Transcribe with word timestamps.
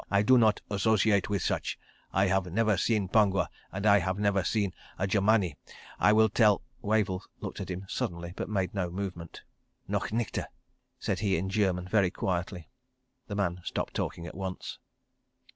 I 0.09 0.23
do 0.23 0.35
not 0.35 0.61
associate 0.71 1.29
with 1.29 1.43
such. 1.43 1.77
I 2.11 2.25
have 2.25 2.51
never 2.51 2.75
seen 2.75 3.07
Pongwa, 3.07 3.49
and 3.71 3.85
I 3.85 3.99
have 3.99 4.17
never 4.17 4.43
seen 4.43 4.73
a 4.97 5.05
Germani. 5.05 5.57
I 5.99 6.11
will 6.11 6.27
tell..." 6.27 6.63
Wavell 6.81 7.21
looked 7.39 7.61
at 7.61 7.69
him 7.69 7.85
suddenly, 7.87 8.33
but 8.35 8.49
made 8.49 8.73
no 8.73 8.89
movement. 8.89 9.43
"Noch 9.87 10.09
nichte!" 10.11 10.45
said 10.97 11.19
he 11.19 11.37
in 11.37 11.51
German, 11.51 11.87
very 11.87 12.09
quietly. 12.09 12.67
The 13.27 13.35
man 13.35 13.59
stopped 13.63 13.93
talking 13.93 14.25
at 14.25 14.33
once. 14.33 14.79